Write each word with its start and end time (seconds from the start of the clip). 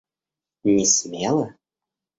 Не 0.71 0.87
смела? 0.95 1.47